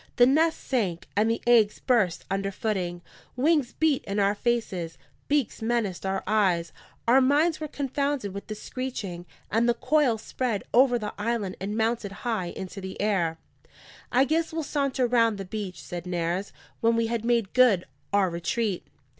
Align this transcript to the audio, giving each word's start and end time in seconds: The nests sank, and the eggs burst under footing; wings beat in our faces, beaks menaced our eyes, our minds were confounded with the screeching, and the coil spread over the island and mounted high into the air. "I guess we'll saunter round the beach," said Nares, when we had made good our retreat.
The 0.15 0.25
nests 0.25 0.59
sank, 0.59 1.07
and 1.15 1.29
the 1.29 1.43
eggs 1.45 1.77
burst 1.79 2.25
under 2.31 2.49
footing; 2.49 3.03
wings 3.35 3.73
beat 3.73 4.03
in 4.05 4.17
our 4.19 4.33
faces, 4.33 4.97
beaks 5.27 5.61
menaced 5.61 6.07
our 6.07 6.23
eyes, 6.25 6.73
our 7.07 7.21
minds 7.21 7.59
were 7.59 7.67
confounded 7.67 8.33
with 8.33 8.47
the 8.47 8.55
screeching, 8.55 9.27
and 9.51 9.69
the 9.69 9.75
coil 9.75 10.17
spread 10.17 10.63
over 10.73 10.97
the 10.97 11.13
island 11.19 11.55
and 11.61 11.77
mounted 11.77 12.13
high 12.25 12.47
into 12.47 12.81
the 12.81 12.99
air. 12.99 13.37
"I 14.11 14.25
guess 14.25 14.51
we'll 14.51 14.63
saunter 14.63 15.05
round 15.05 15.37
the 15.37 15.45
beach," 15.45 15.79
said 15.83 16.07
Nares, 16.07 16.51
when 16.79 16.95
we 16.95 17.05
had 17.05 17.23
made 17.23 17.53
good 17.53 17.85
our 18.11 18.31
retreat. 18.31 18.87